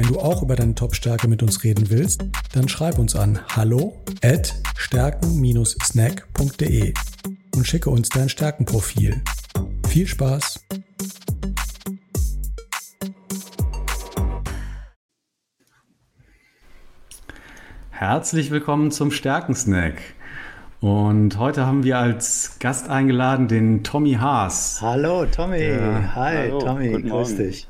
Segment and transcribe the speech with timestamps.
[0.00, 2.24] Wenn du auch über deine Top-Stärke mit uns reden willst,
[2.54, 6.94] dann schreib uns an hallo at stärken-snack.de
[7.54, 9.20] und schicke uns dein Stärkenprofil.
[9.88, 10.64] Viel Spaß!
[17.90, 20.00] Herzlich willkommen zum Stärkensnack.
[20.80, 24.78] Und heute haben wir als Gast eingeladen den Tommy Haas.
[24.80, 25.62] Hallo Tommy.
[25.62, 26.14] Ja.
[26.14, 26.60] Hi Hallo.
[26.60, 27.68] Tommy, grüß dich.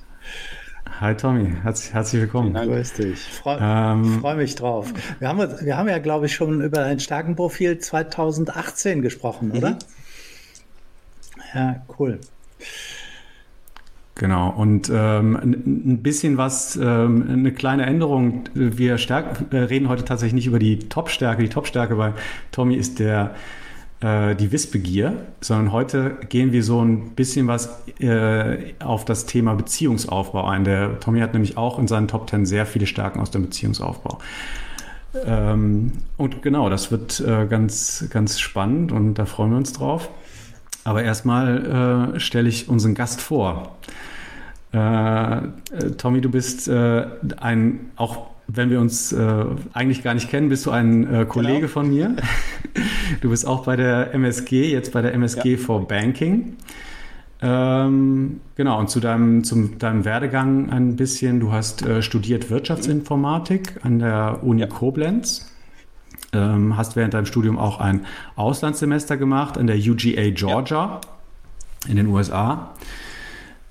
[0.98, 2.52] Hi Tommy, herzlich, herzlich willkommen.
[2.52, 3.20] Grüß dich.
[3.20, 4.92] Freue ähm, freu mich drauf.
[5.18, 9.70] Wir haben, wir haben ja, glaube ich, schon über dein Stärkenprofil 2018 gesprochen, oder?
[9.70, 9.77] Mhm.
[11.55, 12.20] Ja, cool.
[14.14, 18.44] Genau, und ähm, ein bisschen was, ähm, eine kleine Änderung.
[18.52, 21.42] Wir stärken, reden heute tatsächlich nicht über die Top-Stärke.
[21.42, 22.12] Die Top-Stärke bei
[22.52, 23.34] Tommy ist der
[24.01, 29.55] äh, die Wissbegier, sondern heute gehen wir so ein bisschen was äh, auf das Thema
[29.55, 30.65] Beziehungsaufbau ein.
[30.65, 34.19] Der Tommy hat nämlich auch in seinen Top Ten sehr viele Stärken aus dem Beziehungsaufbau.
[35.27, 40.09] Ähm, und genau, das wird äh, ganz, ganz spannend und da freuen wir uns drauf.
[40.84, 43.77] Aber erstmal äh, stelle ich unseren Gast vor.
[44.72, 45.40] Äh,
[45.98, 47.06] Tommy, du bist äh,
[47.38, 51.60] ein auch wenn wir uns äh, eigentlich gar nicht kennen, bist du ein äh, Kollege
[51.60, 51.72] genau.
[51.72, 52.16] von mir.
[53.20, 55.58] Du bist auch bei der MSG, jetzt bei der MSG ja.
[55.58, 56.56] for Banking.
[57.42, 61.41] Ähm, genau, und zu deinem, zum, deinem Werdegang ein bisschen.
[61.41, 64.66] Du hast äh, studiert Wirtschaftsinformatik an der Uni ja.
[64.68, 65.50] Koblenz.
[66.32, 71.00] Ähm, hast während deinem Studium auch ein Auslandssemester gemacht an der UGA Georgia
[71.84, 71.91] ja.
[71.91, 72.72] in den USA.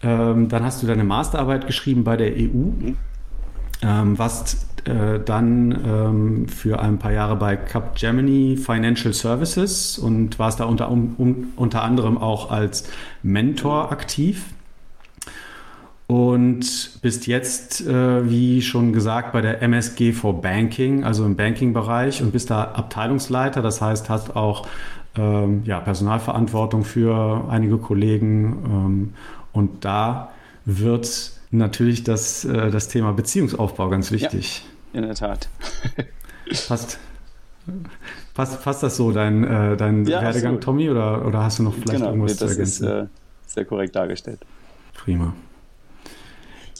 [0.01, 2.71] Ähm, dann hast du deine Masterarbeit geschrieben bei der EU.
[2.79, 2.97] Mhm.
[3.81, 10.59] Ähm, warst äh, dann ähm, für ein paar Jahre bei Capgemini Financial Services und warst
[10.59, 12.89] da unter, um, unter anderem auch als
[13.23, 14.45] Mentor aktiv.
[16.07, 22.23] Und bist jetzt, äh, wie schon gesagt, bei der MSG for Banking, also im Banking-Bereich
[22.23, 23.61] und bist da Abteilungsleiter.
[23.61, 24.65] Das heißt, hast auch
[25.15, 28.63] ähm, ja, Personalverantwortung für einige Kollegen.
[28.65, 29.13] Ähm,
[29.51, 30.31] und da
[30.65, 34.65] wird natürlich das, äh, das Thema Beziehungsaufbau ganz wichtig.
[34.93, 35.49] Ja, in der Tat.
[36.67, 36.99] Passt.
[38.33, 40.63] Passt, passt das so, dein, äh, dein ja, Werdegang, absolut.
[40.63, 42.85] Tommy, oder, oder hast du noch vielleicht genau, irgendwas zu ergänzen?
[42.85, 43.07] Das ist äh,
[43.45, 44.39] sehr korrekt dargestellt.
[44.93, 45.33] Prima.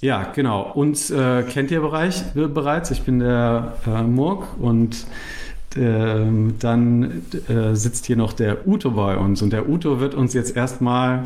[0.02, 0.72] Ja, genau.
[0.72, 2.90] Uns äh, kennt ihr Bereich, bereits.
[2.92, 5.06] Ich bin der äh, Murk und
[5.76, 7.22] ähm, dann
[7.74, 9.44] sitzt hier noch der Uto bei uns.
[9.44, 11.24] Und der Uto wird uns jetzt erstmal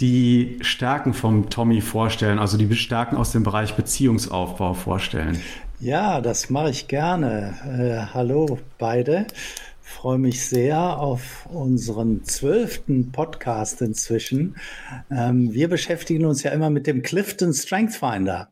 [0.00, 5.40] die Stärken vom Tommy vorstellen, also die Stärken aus dem Bereich Beziehungsaufbau vorstellen.
[5.80, 7.54] Ja, das mache ich gerne.
[7.64, 9.26] Äh, hallo beide.
[9.80, 14.56] Freue mich sehr auf unseren zwölften Podcast inzwischen.
[15.10, 18.50] Ähm, wir beschäftigen uns ja immer mit dem Clifton Strength Finder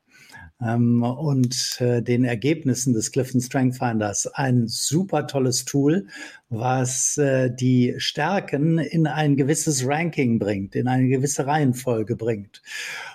[0.62, 4.27] ähm, und äh, den Ergebnissen des Clifton Strength Finders.
[4.27, 6.06] Ein super tolles Tool,
[6.49, 12.62] was äh, die Stärken in ein gewisses Ranking bringt, in eine gewisse Reihenfolge bringt.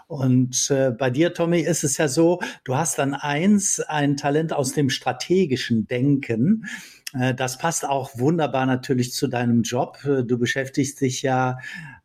[0.08, 4.54] Und äh, bei dir, Tommy, ist es ja so, du hast dann eins, ein Talent
[4.54, 6.66] aus dem strategischen Denken.
[7.14, 10.00] Äh, das passt auch wunderbar natürlich zu deinem Job.
[10.04, 11.58] Äh, du beschäftigst dich ja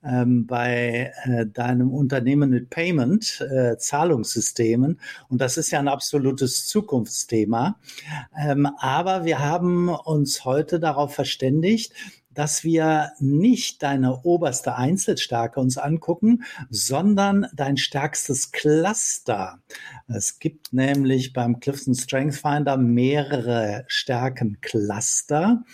[0.06, 5.00] ähm, bei äh, deinem Unternehmen mit Payment, äh, Zahlungssystemen.
[5.28, 7.78] Und das ist ja ein absolutes Zukunftsthema.
[8.38, 11.92] Ähm, aber wir haben uns heute darauf verständigt,
[12.36, 19.58] dass wir nicht deine oberste Einzelstärke uns angucken, sondern dein stärkstes Cluster.
[20.06, 25.64] Es gibt nämlich beim Clifton Strength Finder mehrere Stärkencluster.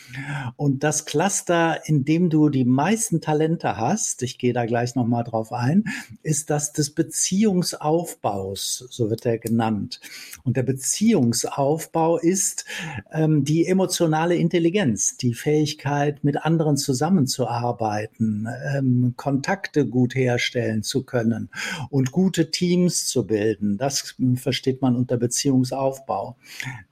[0.56, 5.24] Und das Cluster, in dem du die meisten Talente hast, ich gehe da gleich nochmal
[5.24, 5.84] drauf ein,
[6.22, 10.00] ist das des Beziehungsaufbaus, so wird er genannt.
[10.44, 12.64] Und der Beziehungsaufbau ist
[13.10, 21.50] ähm, die emotionale Intelligenz, die Fähigkeit, mit anderen zusammenzuarbeiten, ähm, Kontakte gut herstellen zu können
[21.90, 23.78] und gute Teams zu bilden.
[23.78, 26.36] Das versteht man unter Beziehungsaufbau.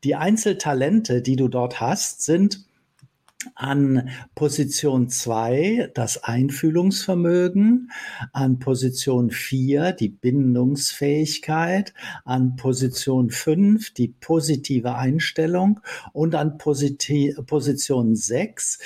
[0.04, 2.64] Die Einzeltalente, die du dort hast, sind
[3.60, 7.90] an Position 2 das Einfühlungsvermögen,
[8.32, 11.92] an Position 4 die Bindungsfähigkeit,
[12.24, 15.80] an Position 5 die positive Einstellung
[16.12, 17.10] und an Posit
[17.46, 18.78] Position 6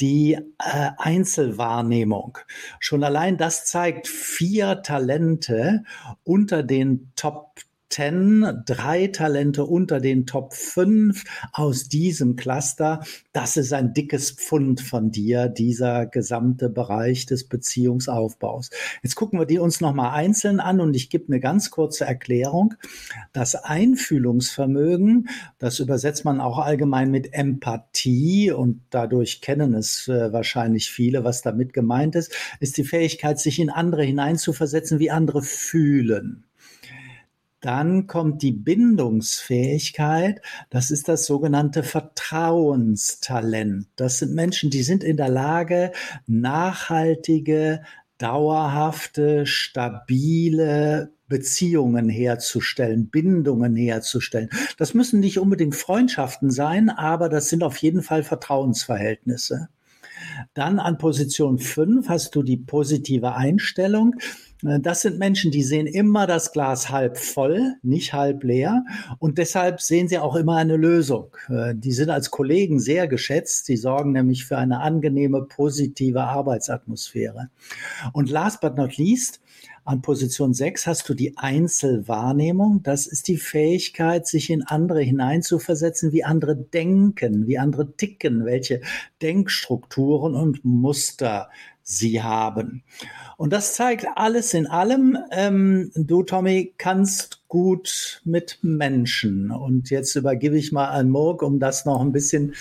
[0.00, 2.38] die äh, Einzelwahrnehmung.
[2.80, 5.84] Schon allein das zeigt vier Talente
[6.24, 7.60] unter den Top
[7.92, 13.04] 10, drei Talente unter den Top 5 aus diesem Cluster.
[13.32, 18.70] Das ist ein dickes Pfund von dir, dieser gesamte Bereich des Beziehungsaufbaus.
[19.02, 22.74] Jetzt gucken wir die uns nochmal einzeln an und ich gebe eine ganz kurze Erklärung.
[23.34, 25.28] Das Einfühlungsvermögen,
[25.58, 31.42] das übersetzt man auch allgemein mit Empathie und dadurch kennen es äh, wahrscheinlich viele, was
[31.42, 36.44] damit gemeint ist, ist die Fähigkeit, sich in andere hineinzuversetzen, wie andere fühlen.
[37.62, 40.42] Dann kommt die Bindungsfähigkeit.
[40.68, 43.86] Das ist das sogenannte Vertrauenstalent.
[43.96, 45.92] Das sind Menschen, die sind in der Lage,
[46.26, 47.82] nachhaltige,
[48.18, 54.50] dauerhafte, stabile Beziehungen herzustellen, Bindungen herzustellen.
[54.76, 59.68] Das müssen nicht unbedingt Freundschaften sein, aber das sind auf jeden Fall Vertrauensverhältnisse.
[60.54, 64.16] Dann an Position 5 hast du die positive Einstellung.
[64.64, 68.84] Äh, das sind Menschen, die sehen immer das Glas halb voll, nicht halb leer.
[69.18, 71.36] Und deshalb sehen sie auch immer eine Lösung.
[71.48, 73.66] Äh, die sind als Kollegen sehr geschätzt.
[73.66, 77.50] Sie sorgen nämlich für eine angenehme, positive Arbeitsatmosphäre.
[78.12, 79.40] Und last but not least,
[79.84, 82.84] an Position 6 hast du die Einzelwahrnehmung.
[82.84, 88.80] Das ist die Fähigkeit, sich in andere hineinzuversetzen, wie andere denken, wie andere ticken, welche
[89.22, 91.50] Denkstrukturen und Muster
[91.82, 92.82] sie haben.
[93.36, 99.50] Und das zeigt alles in allem, ähm, du Tommy kannst gut mit Menschen.
[99.50, 102.54] Und jetzt übergebe ich mal an Murk, um das noch ein bisschen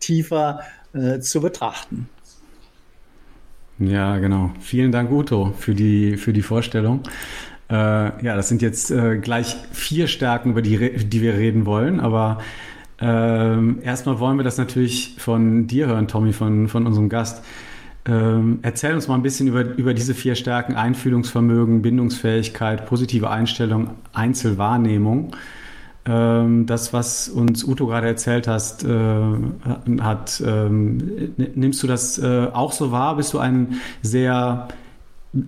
[0.00, 0.60] tiefer
[0.92, 2.08] äh, zu betrachten.
[3.78, 4.50] Ja, genau.
[4.60, 7.02] Vielen Dank, Uto, für die, für die Vorstellung.
[7.70, 12.00] Äh, ja, das sind jetzt äh, gleich vier Stärken, über die, die wir reden wollen,
[12.00, 12.38] aber
[13.00, 17.44] ähm, erstmal wollen wir das natürlich von dir hören, Tommy, von, von unserem Gast.
[18.08, 23.90] Ähm, erzähl uns mal ein bisschen über, über diese vier Stärken: Einfühlungsvermögen, Bindungsfähigkeit, positive Einstellung,
[24.14, 25.36] Einzelwahrnehmung.
[26.06, 29.20] Ähm, das, was uns Uto gerade erzählt hast, äh,
[30.00, 33.16] hat, ähm, nimmst du das äh, auch so wahr?
[33.16, 34.68] Bist du ein sehr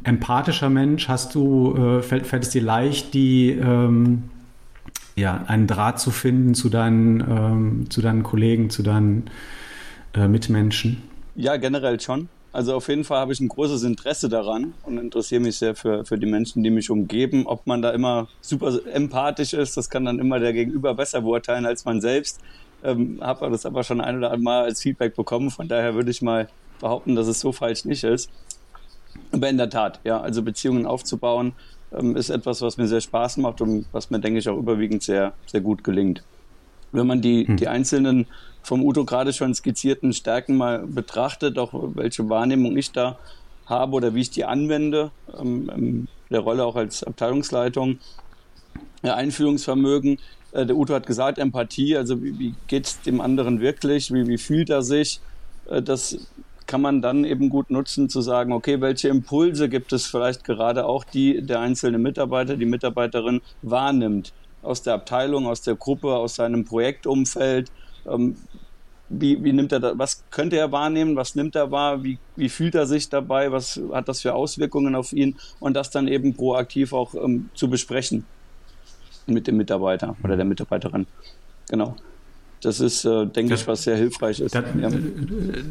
[0.05, 1.09] empathischer Mensch?
[1.09, 4.25] Hast du, äh, fällt, fällt es dir leicht, die, ähm,
[5.17, 9.31] ja, einen Draht zu finden zu deinen, ähm, zu deinen Kollegen, zu deinen
[10.15, 11.03] äh, Mitmenschen?
[11.37, 12.29] Ja, generell schon.
[12.53, 16.05] Also auf jeden Fall habe ich ein großes Interesse daran und interessiere mich sehr für,
[16.05, 17.47] für die Menschen, die mich umgeben.
[17.47, 21.65] Ob man da immer super empathisch ist, das kann dann immer der Gegenüber besser beurteilen
[21.65, 22.41] als man selbst.
[22.83, 25.51] Ähm, habe das aber schon ein oder andere Mal als Feedback bekommen.
[25.51, 26.49] Von daher würde ich mal
[26.81, 28.29] behaupten, dass es so falsch nicht ist.
[29.33, 31.53] Aber in der Tat, ja, also Beziehungen aufzubauen
[31.93, 35.03] ähm, ist etwas, was mir sehr Spaß macht und was mir, denke ich, auch überwiegend
[35.03, 36.25] sehr, sehr gut gelingt.
[36.93, 37.57] Wenn man die, hm.
[37.57, 38.27] die einzelnen
[38.63, 43.19] vom Udo gerade schon skizzierten Stärken mal betrachtet, auch welche Wahrnehmung ich da
[43.67, 47.99] habe oder wie ich die anwende, ähm, der Rolle auch als Abteilungsleitung.
[49.03, 50.19] Ja, Einfühlungsvermögen,
[50.53, 54.27] äh, der Udo hat gesagt, Empathie, also wie, wie geht es dem anderen wirklich, wie,
[54.27, 55.21] wie fühlt er sich,
[55.71, 56.19] äh, das
[56.67, 60.87] kann man dann eben gut nutzen, zu sagen, okay, welche Impulse gibt es vielleicht gerade
[60.87, 66.37] auch, die der einzelne Mitarbeiter, die Mitarbeiterin wahrnimmt aus der Abteilung, aus der Gruppe, aus
[66.37, 67.71] seinem Projektumfeld.
[68.07, 68.37] Ähm,
[69.11, 72.49] wie, wie nimmt er da, was könnte er wahrnehmen, was nimmt er wahr, wie, wie
[72.49, 76.35] fühlt er sich dabei, was hat das für Auswirkungen auf ihn und das dann eben
[76.35, 78.25] proaktiv auch ähm, zu besprechen
[79.27, 81.07] mit dem Mitarbeiter oder der Mitarbeiterin.
[81.69, 81.97] Genau.
[82.61, 84.55] Das ist, äh, denke ich, was sehr hilfreich ist.
[84.55, 84.91] Da, ja.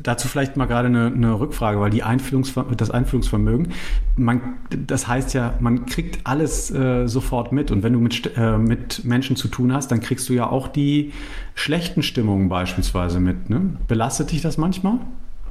[0.01, 3.73] Dazu vielleicht mal gerade eine, eine Rückfrage, weil die Einfühlungsver das Einfühlungsvermögen,
[4.15, 4.41] man,
[4.87, 7.69] das heißt ja, man kriegt alles äh, sofort mit.
[7.69, 10.67] Und wenn du mit, äh, mit Menschen zu tun hast, dann kriegst du ja auch
[10.67, 11.13] die
[11.53, 13.51] schlechten Stimmungen beispielsweise mit.
[13.51, 13.77] Ne?
[13.87, 14.99] Belastet dich das manchmal?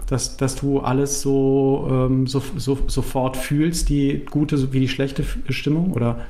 [0.08, 5.22] Dass, dass du alles so, ähm, so, so, sofort fühlst, die gute wie die schlechte
[5.50, 5.92] Stimmung?
[5.92, 6.24] Oder?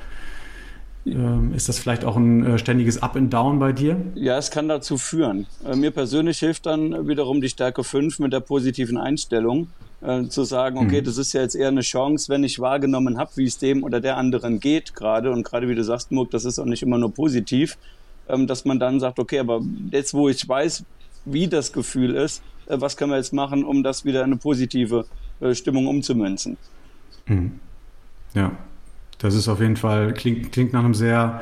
[1.05, 3.97] Ähm, ist das vielleicht auch ein äh, ständiges Up and Down bei dir?
[4.15, 5.47] Ja, es kann dazu führen.
[5.65, 9.69] Äh, mir persönlich hilft dann wiederum die Stärke 5 mit der positiven Einstellung.
[10.01, 11.05] Äh, zu sagen, okay, mhm.
[11.05, 13.99] das ist ja jetzt eher eine Chance, wenn ich wahrgenommen habe, wie es dem oder
[13.99, 15.31] der anderen geht gerade.
[15.31, 17.77] Und gerade wie du sagst, Murk, das ist auch nicht immer nur positiv,
[18.29, 20.85] ähm, dass man dann sagt, okay, aber jetzt, wo ich weiß,
[21.25, 24.37] wie das Gefühl ist, äh, was können wir jetzt machen, um das wieder in eine
[24.37, 25.05] positive
[25.41, 26.57] äh, Stimmung umzumünzen?
[27.25, 27.59] Mhm.
[28.33, 28.53] Ja,
[29.19, 31.41] das ist auf jeden Fall, klingt, klingt nach einem sehr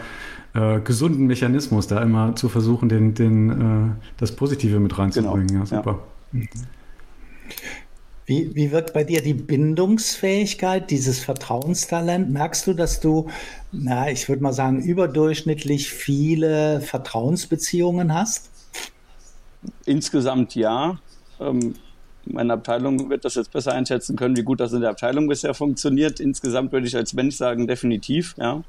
[0.53, 5.47] äh, gesunden Mechanismus, da immer zu versuchen, den, den, äh, das Positive mit reinzubringen.
[5.47, 5.59] Genau.
[5.61, 5.99] Ja, super.
[6.33, 6.41] Ja.
[8.25, 12.29] Wie, wie wirkt bei dir die Bindungsfähigkeit, dieses Vertrauenstalent?
[12.29, 13.29] Merkst du, dass du,
[13.71, 18.49] na, ich würde mal sagen, überdurchschnittlich viele Vertrauensbeziehungen hast?
[19.85, 20.99] Insgesamt ja.
[21.39, 21.75] Ähm,
[22.31, 25.53] meine Abteilung wird das jetzt besser einschätzen können, wie gut das in der Abteilung bisher
[25.53, 26.19] funktioniert.
[26.19, 28.63] Insgesamt würde ich als Mensch sagen, definitiv, ja.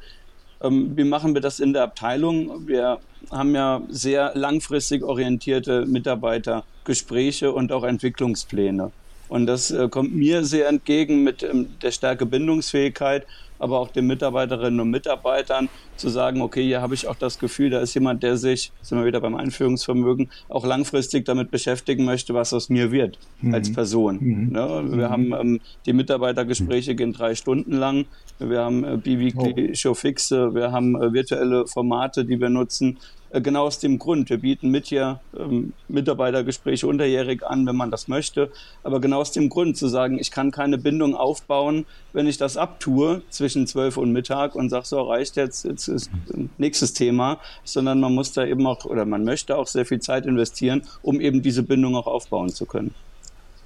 [0.61, 2.67] Ähm, wie machen wir das in der Abteilung?
[2.67, 2.99] Wir
[3.31, 8.91] haben ja sehr langfristig orientierte Mitarbeitergespräche und auch Entwicklungspläne.
[9.29, 13.27] Und das äh, kommt mir sehr entgegen mit ähm, der Stärke Bindungsfähigkeit,
[13.59, 17.71] aber auch den Mitarbeiterinnen und Mitarbeitern zu sagen, okay, hier habe ich auch das Gefühl,
[17.71, 22.35] da ist jemand, der sich, sind wir wieder beim Einführungsvermögen, auch langfristig damit beschäftigen möchte,
[22.35, 23.55] was aus mir wird mhm.
[23.55, 24.19] als Person.
[24.21, 24.53] Mhm.
[24.53, 24.85] Ne?
[24.91, 25.11] Wir mhm.
[25.11, 28.07] haben ähm, die Mitarbeitergespräche gehen drei Stunden lang.
[28.39, 29.75] Wir haben äh, Biweekly oh.
[29.75, 32.99] Showfixe, wir haben äh, virtuelle Formate, die wir nutzen.
[33.31, 34.31] Äh, genau aus dem Grund.
[34.31, 38.51] Wir bieten mit hier ähm, Mitarbeitergespräche unterjährig an, wenn man das möchte.
[38.83, 42.57] Aber genau aus dem Grund zu sagen, ich kann keine Bindung aufbauen, wenn ich das
[42.57, 46.11] abtue zwischen 12 und Mittag und sage, so reicht jetzt, jetzt ist
[46.57, 50.27] nächstes Thema, sondern man muss da eben auch oder man möchte auch sehr viel Zeit
[50.27, 52.95] investieren, um eben diese Bindung auch aufbauen zu können.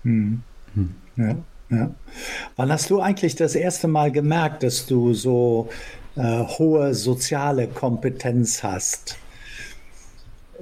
[0.02, 0.42] Hm.
[1.16, 1.36] Ja,
[1.70, 1.90] ja.
[2.56, 5.68] Wann hast du eigentlich das erste Mal gemerkt, dass du so
[6.16, 9.18] äh, hohe soziale Kompetenz hast?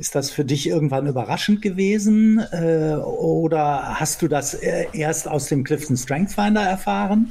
[0.01, 5.49] Ist das für dich irgendwann überraschend gewesen äh, oder hast du das äh, erst aus
[5.49, 7.31] dem Clifton Strength Finder erfahren?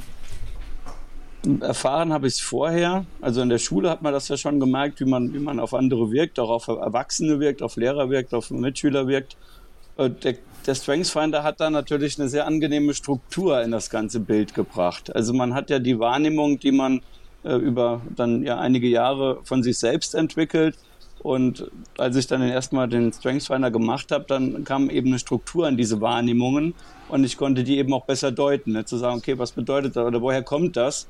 [1.62, 3.04] Erfahren habe ich es vorher.
[3.20, 5.74] Also in der Schule hat man das ja schon gemerkt, wie man, wie man auf
[5.74, 9.36] andere wirkt, auch auf Erwachsene wirkt, auf Lehrer wirkt, auf Mitschüler wirkt.
[9.96, 14.20] Äh, der, der Strengths Finder hat da natürlich eine sehr angenehme Struktur in das ganze
[14.20, 15.12] Bild gebracht.
[15.12, 17.00] Also man hat ja die Wahrnehmung, die man
[17.42, 20.76] äh, über dann ja einige Jahre von sich selbst entwickelt
[21.22, 25.76] und als ich dann erstmal den Strengthsfinder gemacht habe, dann kam eben eine Struktur in
[25.76, 26.74] diese Wahrnehmungen
[27.08, 28.84] und ich konnte die eben auch besser deuten, ne?
[28.84, 31.08] zu sagen, okay, was bedeutet das oder woher kommt das?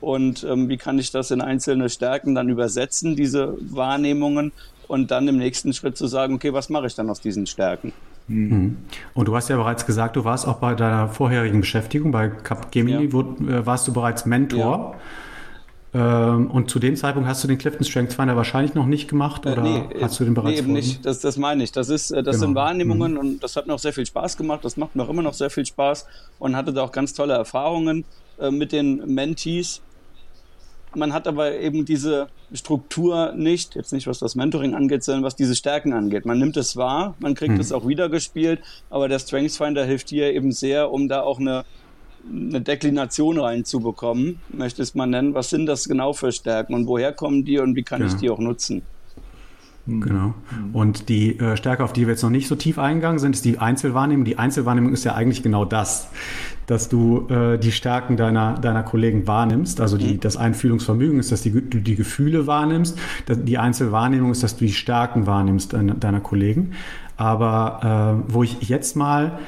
[0.00, 4.52] Und ähm, wie kann ich das in einzelne Stärken dann übersetzen, diese Wahrnehmungen,
[4.90, 7.92] und dann im nächsten Schritt zu sagen, okay, was mache ich dann aus diesen Stärken?
[8.26, 8.76] Mhm.
[9.14, 13.04] Und du hast ja bereits gesagt, du warst auch bei deiner vorherigen Beschäftigung bei Capgemini,
[13.04, 13.12] ja.
[13.12, 14.94] wo, äh, warst du bereits Mentor.
[14.94, 15.00] Ja.
[15.92, 19.44] Ähm, und zu dem Zeitpunkt hast du den Clifton Strength Finder wahrscheinlich noch nicht gemacht
[19.44, 20.52] äh, oder äh, nee, hast du den bereits?
[20.52, 21.04] Nee, eben nicht.
[21.04, 21.72] Das, das meine ich.
[21.72, 22.46] Das ist, äh, das genau.
[22.46, 23.18] sind Wahrnehmungen mhm.
[23.18, 24.64] und das hat mir auch sehr viel Spaß gemacht.
[24.64, 26.06] Das macht mir auch immer noch sehr viel Spaß
[26.38, 28.04] und hatte da auch ganz tolle Erfahrungen
[28.38, 29.82] äh, mit den Mentees.
[30.94, 35.36] Man hat aber eben diese Struktur nicht, jetzt nicht was das Mentoring angeht, sondern was
[35.36, 36.24] diese Stärken angeht.
[36.24, 37.60] Man nimmt es wahr, man kriegt mhm.
[37.60, 41.64] es auch wiedergespielt, aber der Strengths Finder hilft dir eben sehr, um da auch eine
[42.28, 45.34] eine Deklination reinzubekommen, möchte ich es mal nennen.
[45.34, 48.06] Was sind das genau für Stärken und woher kommen die und wie kann ja.
[48.06, 48.82] ich die auch nutzen?
[49.86, 50.00] Hm.
[50.00, 50.34] Genau.
[50.72, 53.44] Und die äh, Stärke, auf die wir jetzt noch nicht so tief eingegangen sind, ist
[53.44, 54.24] die Einzelwahrnehmung.
[54.24, 56.08] Die Einzelwahrnehmung ist ja eigentlich genau das,
[56.66, 59.80] dass du äh, die Stärken deiner, deiner Kollegen wahrnimmst.
[59.80, 60.20] Also die, mhm.
[60.20, 62.98] das Einfühlungsvermögen ist, dass die, du die Gefühle wahrnimmst.
[63.28, 66.72] Die Einzelwahrnehmung ist, dass du die Stärken wahrnimmst deiner, deiner Kollegen.
[67.16, 69.38] Aber äh, wo ich jetzt mal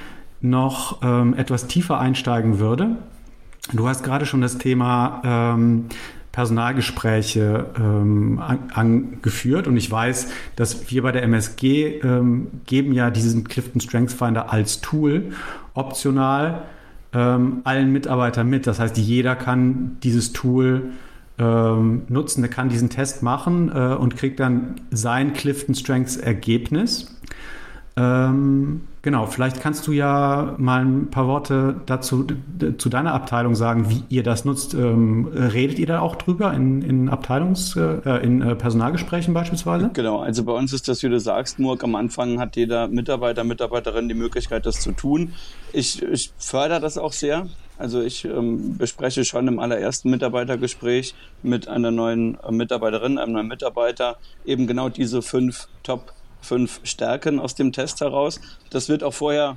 [0.42, 2.96] noch ähm, etwas tiefer einsteigen würde.
[3.72, 5.86] Du hast gerade schon das Thema ähm,
[6.32, 13.10] Personalgespräche ähm, an, angeführt und ich weiß, dass wir bei der MSG ähm, geben ja
[13.10, 15.32] diesen Clifton Strengths Finder als Tool
[15.74, 16.62] optional
[17.12, 18.66] ähm, allen Mitarbeitern mit.
[18.66, 20.92] Das heißt, jeder kann dieses Tool
[21.38, 27.18] ähm, nutzen, der kann diesen Test machen äh, und kriegt dann sein Clifton Strengths Ergebnis.
[27.96, 32.26] Ähm, genau, vielleicht kannst du ja mal ein paar Worte dazu
[32.78, 34.74] zu deiner Abteilung sagen, wie ihr das nutzt.
[34.74, 39.90] Ähm, redet ihr da auch drüber in, in Abteilungs-, äh, in äh, Personalgesprächen beispielsweise?
[39.92, 43.44] Genau, also bei uns ist das, wie du sagst, nur am Anfang hat jeder Mitarbeiter,
[43.44, 45.34] Mitarbeiterin die Möglichkeit, das zu tun.
[45.72, 47.46] Ich, ich fördere das auch sehr.
[47.78, 54.18] Also ich ähm, bespreche schon im allerersten Mitarbeitergespräch mit einer neuen Mitarbeiterin, einem neuen Mitarbeiter
[54.44, 58.40] eben genau diese fünf Top- fünf Stärken aus dem Test heraus.
[58.70, 59.56] Das wird auch vorher,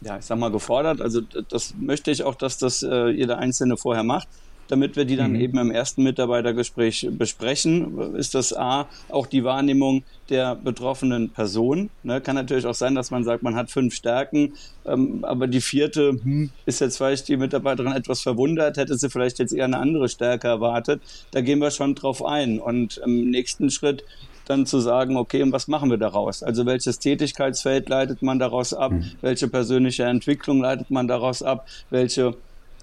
[0.00, 1.00] ja, ich sag mal, gefordert.
[1.00, 4.28] Also das möchte ich auch, dass das äh, jeder Einzelne vorher macht
[4.70, 5.40] damit wir die dann mhm.
[5.40, 11.90] eben im ersten Mitarbeitergespräch besprechen, ist das A, auch die Wahrnehmung der betroffenen Person.
[12.02, 14.54] Ne, kann natürlich auch sein, dass man sagt, man hat fünf Stärken,
[14.86, 19.40] ähm, aber die vierte hm, ist jetzt vielleicht die Mitarbeiterin etwas verwundert, hätte sie vielleicht
[19.40, 21.02] jetzt eher eine andere Stärke erwartet.
[21.32, 22.60] Da gehen wir schon drauf ein.
[22.60, 24.04] Und im nächsten Schritt
[24.50, 26.42] dann zu sagen, okay, und was machen wir daraus?
[26.42, 28.92] Also welches Tätigkeitsfeld leitet man daraus ab?
[28.92, 29.12] Mhm.
[29.20, 31.66] Welche persönliche Entwicklung leitet man daraus ab?
[31.88, 32.34] Welche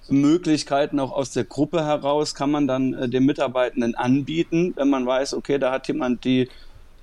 [0.09, 5.05] Möglichkeiten auch aus der Gruppe heraus kann man dann äh, den Mitarbeitenden anbieten, wenn man
[5.05, 6.49] weiß, okay, da hat jemand die,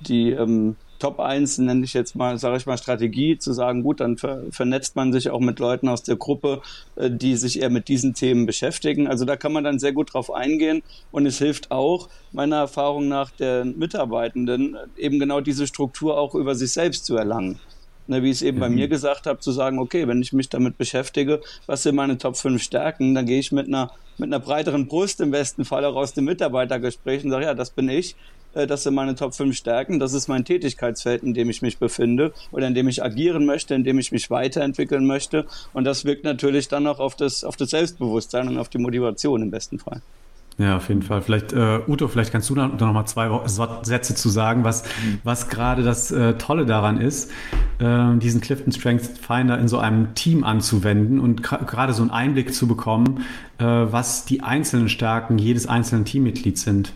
[0.00, 4.01] die ähm, Top 1, nenne ich jetzt mal, sage ich mal, Strategie, zu sagen, gut,
[4.01, 6.63] dann ver vernetzt man sich auch mit Leuten aus der Gruppe,
[6.97, 9.07] äh, die sich eher mit diesen Themen beschäftigen.
[9.07, 10.83] Also da kann man dann sehr gut drauf eingehen
[11.13, 16.55] und es hilft auch, meiner Erfahrung nach, den Mitarbeitenden eben genau diese Struktur auch über
[16.55, 17.61] sich selbst zu erlangen.
[18.07, 18.61] Ne, wie ich es eben mhm.
[18.61, 22.19] bei mir gesagt habe, zu sagen, okay, wenn ich mich damit beschäftige, was sind meine
[22.19, 25.87] Top 5 Stärken, dann gehe ich mit einer, mit einer breiteren Brust im besten Fall
[25.87, 28.17] auch aus dem Mitarbeitergespräch und sage, ja, das bin ich, äh,
[28.55, 32.33] das sind meine Top 5 Stärken, das ist mein Tätigkeitsfeld, in dem ich mich befinde
[32.53, 35.47] oder in dem ich agieren möchte, in dem ich mich weiterentwickeln möchte.
[35.73, 39.43] Und das wirkt natürlich dann auch auf das, auf das Selbstbewusstsein und auf die Motivation
[39.43, 40.01] im besten Fall.
[40.57, 41.21] Ja, auf jeden Fall.
[41.21, 43.29] Vielleicht, äh, Uto, vielleicht kannst du da noch mal zwei
[43.83, 44.85] Sätze zu sagen, was,
[45.25, 47.33] was gerade das äh, Tolle daran ist,
[47.81, 52.55] äh, diesen Clifton Strength Finder in so einem Team anzuwenden und gerade so einen Einblick
[52.55, 53.25] zu bekommen,
[53.59, 56.93] äh, was die einzelnen Stärken jedes einzelnen Teammitglieds sind.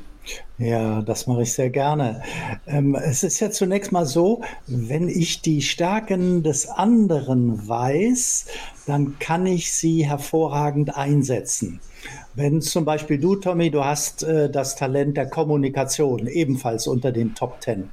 [0.58, 2.22] Ja, das mache ich sehr gerne.
[2.66, 8.46] Ähm, es ist ja zunächst mal so, wenn ich die Stärken des anderen weiß,
[8.86, 11.80] dann kann ich sie hervorragend einsetzen.
[12.38, 17.34] Wenn zum Beispiel du, Tommy, du hast äh, das Talent der Kommunikation, ebenfalls unter den
[17.34, 17.90] Top Ten.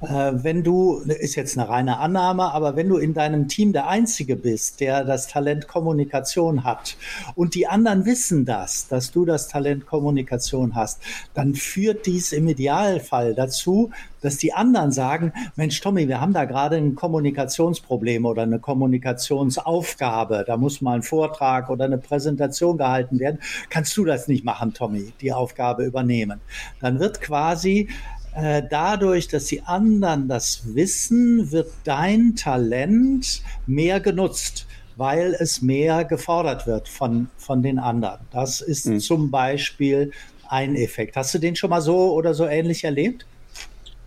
[0.00, 3.86] Äh, wenn du, ist jetzt eine reine Annahme, aber wenn du in deinem Team der
[3.86, 6.96] Einzige bist, der das Talent Kommunikation hat
[7.36, 11.00] und die anderen wissen das, dass du das Talent Kommunikation hast,
[11.34, 16.44] dann führt dies im Idealfall dazu, dass die anderen sagen, Mensch, Tommy, wir haben da
[16.44, 20.44] gerade ein Kommunikationsproblem oder eine Kommunikationsaufgabe.
[20.46, 23.38] Da muss mal ein Vortrag oder eine Präsentation gehalten werden.
[23.70, 26.40] Kannst du das nicht machen, Tommy, die Aufgabe übernehmen?
[26.80, 27.88] Dann wird quasi
[28.34, 34.66] äh, dadurch, dass die anderen das wissen, wird dein Talent mehr genutzt
[34.98, 38.18] weil es mehr gefordert wird von, von den anderen.
[38.32, 38.98] Das ist mhm.
[38.98, 40.10] zum Beispiel
[40.48, 41.16] ein Effekt.
[41.16, 43.24] Hast du den schon mal so oder so ähnlich erlebt?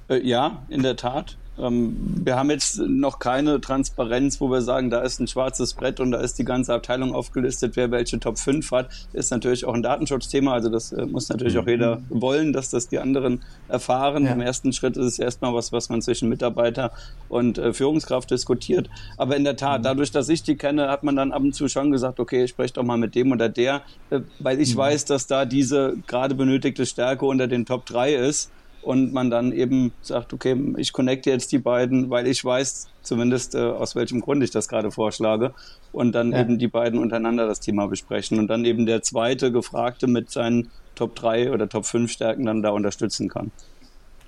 [0.10, 1.38] Äh, ja, in der Tat.
[1.60, 6.00] Ähm, wir haben jetzt noch keine Transparenz, wo wir sagen, da ist ein schwarzes Brett
[6.00, 8.90] und da ist die ganze Abteilung aufgelistet, wer welche Top 5 hat.
[9.14, 12.22] Ist natürlich auch ein Datenschutzthema, also das äh, muss natürlich auch jeder mhm.
[12.22, 14.26] wollen, dass das die anderen erfahren.
[14.26, 14.32] Ja.
[14.32, 16.92] Im ersten Schritt ist es erstmal was, was man zwischen Mitarbeiter
[17.28, 18.90] und äh, Führungskraft diskutiert.
[19.18, 19.84] Aber in der Tat, mhm.
[19.84, 22.52] dadurch, dass ich die kenne, hat man dann ab und zu schon gesagt, okay, ich
[22.52, 24.80] spreche doch mal mit dem oder der, äh, weil ich mhm.
[24.80, 28.52] weiß, dass da diese gerade benötigte Stärke unter den Top 3 ist
[28.84, 33.56] und man dann eben sagt, okay, ich connecte jetzt die beiden, weil ich weiß zumindest,
[33.56, 35.54] äh, aus welchem Grund ich das gerade vorschlage
[35.92, 36.42] und dann ja.
[36.42, 40.70] eben die beiden untereinander das Thema besprechen und dann eben der zweite Gefragte mit seinen
[40.96, 43.52] Top 3 oder Top 5 Stärken dann da unterstützen kann.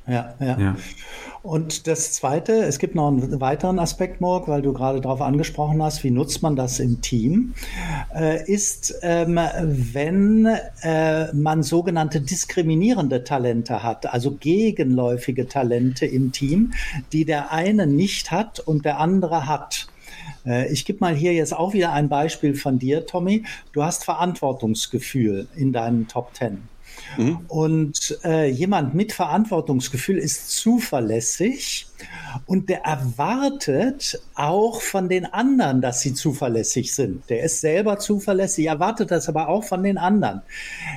[0.07, 0.75] Ja, ja, ja.
[1.43, 5.83] Und das Zweite, es gibt noch einen weiteren Aspekt, Morg, weil du gerade darauf angesprochen
[5.83, 7.53] hast, wie nutzt man das im Team,
[8.15, 10.45] äh, ist, ähm, wenn
[10.81, 16.73] äh, man sogenannte diskriminierende Talente hat, also gegenläufige Talente im Team,
[17.11, 19.87] die der eine nicht hat und der andere hat.
[20.45, 23.43] Äh, ich gebe mal hier jetzt auch wieder ein Beispiel von dir, Tommy.
[23.73, 26.69] Du hast Verantwortungsgefühl in deinen Top Ten.
[27.17, 27.39] Mhm.
[27.47, 31.87] Und äh, jemand mit Verantwortungsgefühl ist zuverlässig
[32.45, 37.29] und der erwartet auch von den anderen, dass sie zuverlässig sind.
[37.29, 40.41] Der ist selber zuverlässig, erwartet das aber auch von den anderen.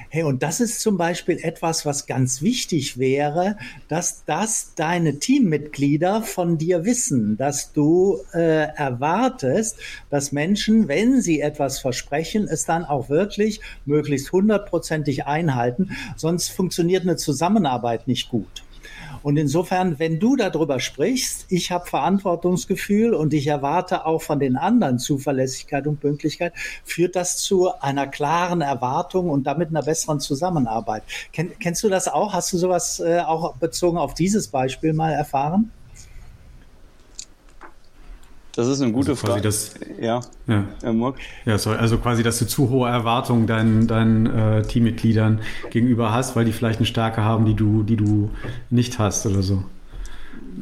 [0.09, 3.57] Hey, und das ist zum Beispiel etwas, was ganz wichtig wäre,
[3.89, 9.79] dass das deine Teammitglieder von dir wissen, dass du äh, erwartest,
[10.11, 17.03] dass Menschen, wenn sie etwas versprechen, es dann auch wirklich möglichst hundertprozentig einhalten, sonst funktioniert
[17.03, 18.66] eine Zusammenarbeit nicht gut.
[19.23, 24.57] Und insofern, wenn du darüber sprichst, ich habe Verantwortungsgefühl und ich erwarte auch von den
[24.57, 26.53] anderen Zuverlässigkeit und Pünktlichkeit,
[26.85, 31.03] führt das zu einer klaren Erwartung und damit einer besseren Zusammenarbeit.
[31.33, 32.33] Ken, kennst du das auch?
[32.33, 35.73] Hast du sowas äh, auch bezogen auf dieses Beispiel mal erfahren?
[38.57, 39.43] Das ist eine gute also Frage.
[39.43, 40.23] Das, ja.
[40.47, 40.65] Ja.
[41.45, 45.41] ja sorry, also quasi, dass du zu hohe Erwartungen deinen, deinen äh, Teammitgliedern
[45.71, 48.31] gegenüber hast, weil die vielleicht eine Stärke haben, die du, die du
[48.71, 49.63] nicht hast oder so.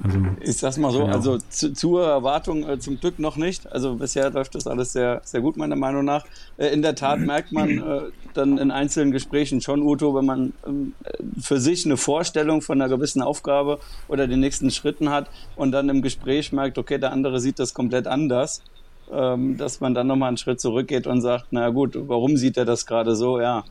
[0.03, 1.13] Also, ich sag's mal so, genau.
[1.13, 3.71] also zu, zur Erwartung äh, zum Glück noch nicht.
[3.73, 6.25] Also bisher läuft das alles sehr, sehr gut, meiner Meinung nach.
[6.57, 8.01] Äh, in der Tat merkt man äh,
[8.35, 10.95] dann in einzelnen Gesprächen schon, Uto, wenn man ähm,
[11.41, 13.79] für sich eine Vorstellung von einer gewissen Aufgabe
[14.09, 17.75] oder den nächsten Schritten hat und dann im Gespräch merkt, okay, der andere sieht das
[17.75, 18.63] komplett anders,
[19.13, 22.65] ähm, dass man dann nochmal einen Schritt zurückgeht und sagt, na gut, warum sieht er
[22.65, 23.41] das gerade so?
[23.41, 23.65] Ja,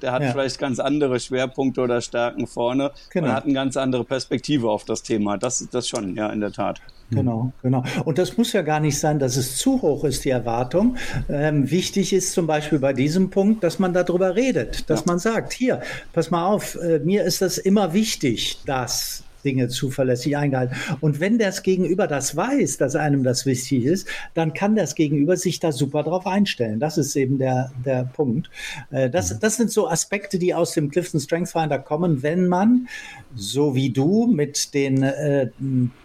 [0.00, 0.32] der hat ja.
[0.32, 3.28] vielleicht ganz andere Schwerpunkte oder Stärken vorne genau.
[3.28, 5.38] und hat eine ganz andere Perspektive auf das Thema.
[5.38, 6.80] Das, das schon, ja, in der Tat.
[7.10, 7.84] Genau, genau.
[8.04, 10.96] Und das muss ja gar nicht sein, dass es zu hoch ist, die Erwartung.
[11.28, 15.06] Ähm, wichtig ist zum Beispiel bei diesem Punkt, dass man darüber redet, dass ja.
[15.06, 20.36] man sagt, hier, pass mal auf, äh, mir ist das immer wichtig, dass Dinge zuverlässig
[20.36, 20.76] eingehalten.
[21.00, 25.36] Und wenn das Gegenüber das weiß, dass einem das wichtig ist, dann kann das Gegenüber
[25.36, 26.80] sich da super drauf einstellen.
[26.80, 28.50] Das ist eben der, der Punkt.
[28.90, 29.38] Äh, das, mhm.
[29.40, 32.88] das sind so Aspekte, die aus dem Clifton Strength Finder kommen, wenn man,
[33.34, 35.48] so wie du, mit den äh,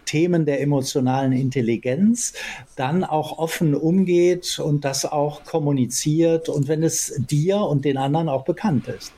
[0.05, 2.33] Themen der emotionalen Intelligenz
[2.75, 8.29] dann auch offen umgeht und das auch kommuniziert und wenn es dir und den anderen
[8.29, 9.11] auch bekannt ist.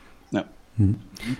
[0.79, 0.95] Hm.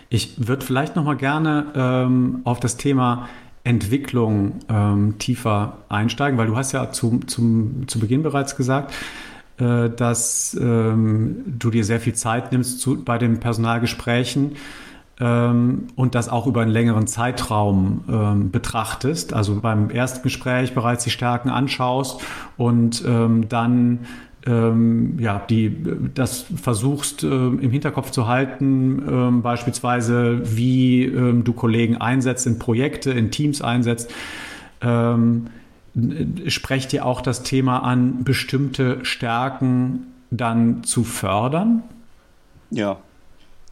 [0.10, 3.30] Ich würde vielleicht noch mal gerne ähm, auf das Thema
[3.64, 8.94] Entwicklung ähm, tiefer einsteigen, weil du hast ja zu, zum, zu Beginn bereits gesagt,
[9.58, 14.58] äh, dass ähm, du dir sehr viel Zeit nimmst zu, bei den Personalgesprächen
[15.20, 21.06] ähm, und das auch über einen längeren Zeitraum ähm, betrachtest, also beim ersten Gespräch bereits
[21.06, 22.22] die Stärken anschaust
[22.58, 24.00] und ähm, dann
[24.46, 25.76] ähm, ja, die,
[26.14, 32.60] das versuchst äh, im Hinterkopf zu halten, ähm, beispielsweise wie ähm, du Kollegen einsetzt in
[32.60, 34.12] Projekte, in Teams einsetzt.
[34.82, 35.48] Ähm,
[36.48, 41.84] sprecht dir auch das Thema an, bestimmte Stärken dann zu fördern?
[42.72, 42.98] Ja,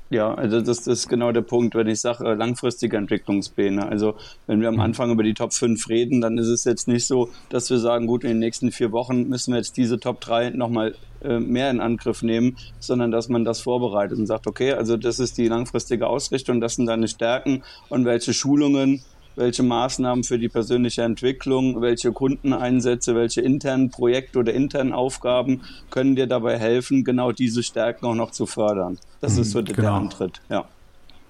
[0.10, 3.88] ja, also das, ist genau der Punkt, wenn ich sage, äh, langfristige Entwicklungspläne.
[3.88, 4.16] Also
[4.46, 4.82] wenn wir am mhm.
[4.82, 8.08] Anfang über die Top 5 reden, dann ist es jetzt nicht so, dass wir sagen,
[8.08, 11.70] gut, in den nächsten vier Wochen müssen wir jetzt diese Top 3 nochmal äh, mehr
[11.70, 15.48] in Angriff nehmen, sondern dass man das vorbereitet und sagt, okay, also das ist die
[15.48, 19.02] langfristige Ausrichtung, das sind deine Stärken und welche Schulungen
[19.38, 26.16] welche Maßnahmen für die persönliche Entwicklung, welche Kundeneinsätze, welche internen Projekte oder internen Aufgaben können
[26.16, 28.98] dir dabei helfen, genau diese Stärken auch noch zu fördern.
[29.22, 29.82] Das mhm, ist so genau.
[29.82, 30.66] der Antritt, ja.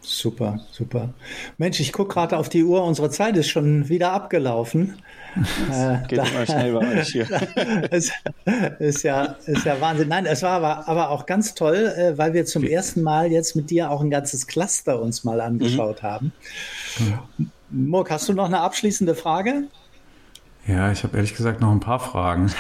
[0.10, 1.10] Super, super.
[1.58, 4.96] Mensch, ich gucke gerade auf die Uhr, unsere Zeit ist schon wieder abgelaufen.
[5.72, 7.28] Äh, geht da, immer schnell bei euch hier.
[7.92, 8.12] es
[8.80, 10.08] ist ja, ist ja Wahnsinn.
[10.08, 13.56] Nein, es war aber, aber auch ganz toll, äh, weil wir zum ersten Mal jetzt
[13.56, 16.08] mit dir auch ein ganzes Cluster uns mal angeschaut mhm.
[16.08, 16.32] haben.
[17.70, 19.64] Murk, hast du noch eine abschließende Frage?
[20.68, 22.52] Ja, ich habe ehrlich gesagt noch ein paar Fragen.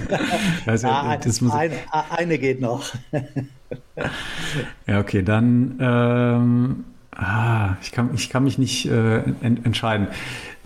[0.66, 1.20] also, ja, ein,
[1.50, 1.72] ein,
[2.10, 2.92] eine geht noch.
[4.86, 10.08] ja, okay, dann ähm, ah, ich, kann, ich kann mich nicht äh, en entscheiden.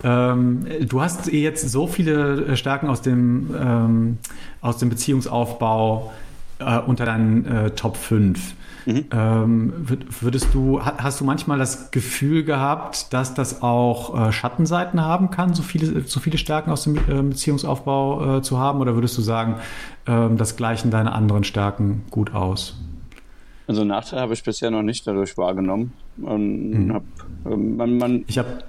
[0.03, 4.17] Ähm, du hast jetzt so viele Stärken aus dem, ähm,
[4.61, 6.11] aus dem Beziehungsaufbau
[6.59, 8.55] äh, unter deinen äh, Top 5.
[8.85, 9.05] Mhm.
[9.11, 9.73] Ähm,
[10.21, 15.53] würdest du, hast du manchmal das Gefühl gehabt, dass das auch äh, Schattenseiten haben kann,
[15.53, 18.79] so viele, so viele Stärken aus dem äh, Beziehungsaufbau äh, zu haben?
[18.79, 19.55] Oder würdest du sagen,
[20.07, 22.77] ähm, das gleichen deine anderen Stärken gut aus?
[23.67, 25.91] Also Nachteil habe ich bisher noch nicht dadurch wahrgenommen.
[26.15, 26.93] Mhm.
[26.93, 27.03] Hab,
[27.45, 28.63] ähm, man, man, ich habe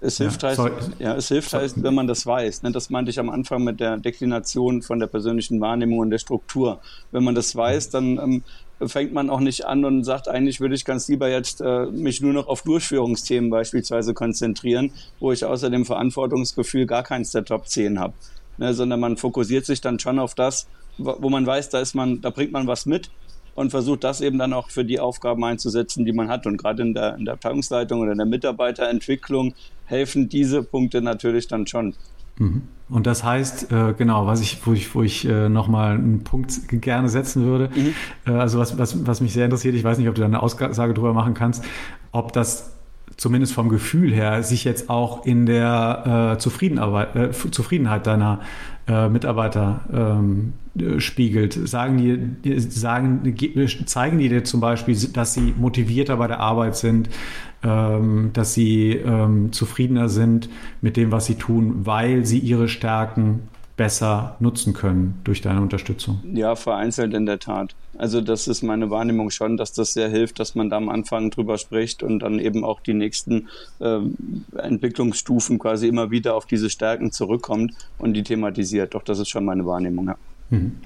[0.00, 2.62] es hilft, ja, halt, ja, es hilft halt, wenn man das weiß.
[2.62, 2.70] Ne?
[2.70, 6.80] Das meinte ich am Anfang mit der Deklination von der persönlichen Wahrnehmung und der Struktur.
[7.10, 8.42] Wenn man das weiß, dann ähm,
[8.86, 12.20] fängt man auch nicht an und sagt, eigentlich würde ich ganz lieber jetzt äh, mich
[12.20, 17.68] nur noch auf Durchführungsthemen beispielsweise konzentrieren, wo ich außer dem Verantwortungsgefühl gar keins der Top
[17.68, 18.14] 10 habe.
[18.56, 22.20] Ne, sondern man fokussiert sich dann schon auf das, wo man weiß, da ist man,
[22.20, 23.08] da bringt man was mit
[23.54, 26.46] und versucht das eben dann auch für die Aufgaben einzusetzen, die man hat.
[26.46, 29.54] Und gerade in der, in der Abteilungsleitung oder in der Mitarbeiterentwicklung
[29.88, 31.94] helfen diese Punkte natürlich dann schon.
[32.38, 32.62] Mhm.
[32.88, 36.68] Und das heißt, äh, genau, was ich, wo ich, wo ich äh, nochmal einen Punkt
[36.68, 37.94] gerne setzen würde, mhm.
[38.26, 40.42] äh, also was, was, was mich sehr interessiert, ich weiß nicht, ob du da eine
[40.42, 41.64] Aussage drüber machen kannst,
[42.12, 42.77] ob das
[43.18, 48.40] zumindest vom Gefühl her sich jetzt auch in der äh, äh, Zufriedenheit deiner
[48.86, 50.54] äh, Mitarbeiter ähm,
[50.98, 51.52] spiegelt.
[51.52, 53.36] Sagen die, sagen,
[53.86, 57.10] zeigen die dir zum Beispiel, dass sie motivierter bei der Arbeit sind,
[57.64, 60.48] ähm, dass sie ähm, zufriedener sind
[60.80, 66.20] mit dem, was sie tun, weil sie ihre Stärken besser nutzen können durch deine Unterstützung?
[66.34, 67.74] Ja, vereinzelt in der Tat.
[67.96, 71.30] Also das ist meine Wahrnehmung schon, dass das sehr hilft, dass man da am Anfang
[71.30, 73.48] drüber spricht und dann eben auch die nächsten
[73.80, 74.00] äh,
[74.56, 78.94] Entwicklungsstufen quasi immer wieder auf diese Stärken zurückkommt und die thematisiert.
[78.94, 80.16] Doch das ist schon meine Wahrnehmung, ja.
[80.50, 80.80] Mhm.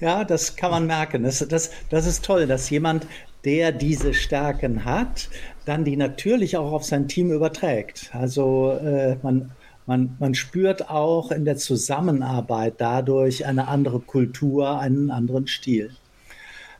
[0.00, 1.22] Ja, das kann man merken.
[1.22, 3.06] Das, das, das ist toll, dass jemand,
[3.44, 5.28] der diese Stärken hat,
[5.66, 8.10] dann die natürlich auch auf sein Team überträgt.
[8.12, 9.52] Also äh, man,
[9.86, 15.90] man, man spürt auch in der Zusammenarbeit dadurch eine andere Kultur, einen anderen Stil.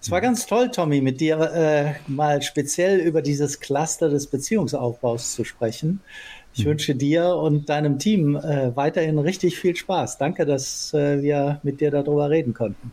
[0.00, 5.34] Es war ganz toll, Tommy, mit dir äh, mal speziell über dieses Cluster des Beziehungsaufbaus
[5.34, 6.00] zu sprechen.
[6.52, 6.70] Ich mhm.
[6.70, 10.18] wünsche dir und deinem Team äh, weiterhin richtig viel Spaß.
[10.18, 12.92] Danke, dass äh, wir mit dir darüber reden konnten.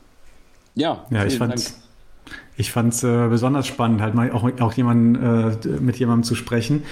[0.76, 1.74] Ja, ja ich fand
[2.56, 6.36] ich fand es äh, besonders spannend, halt mal auch, auch jemanden, äh, mit jemandem zu
[6.36, 6.84] sprechen,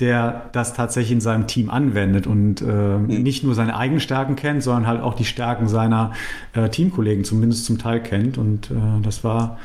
[0.00, 3.06] der das tatsächlich in seinem Team anwendet und äh, mhm.
[3.06, 6.12] nicht nur seine eigenen Stärken kennt, sondern halt auch die Stärken seiner
[6.54, 8.38] äh, Teamkollegen zumindest zum Teil kennt.
[8.38, 9.58] Und äh, das war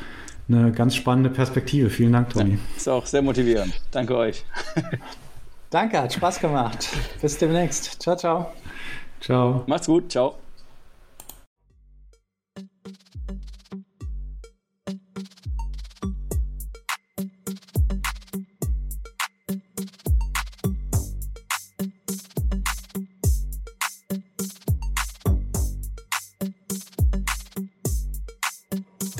[0.48, 1.90] eine ganz spannende Perspektive.
[1.90, 2.52] Vielen Dank, Toni.
[2.52, 3.80] Ja, ist auch sehr motivierend.
[3.90, 4.44] Danke euch.
[5.70, 6.88] Danke, hat Spaß gemacht.
[7.20, 8.00] Bis demnächst.
[8.00, 8.52] Ciao, ciao.
[9.20, 9.64] Ciao.
[9.66, 10.12] Macht's gut.
[10.12, 10.36] Ciao.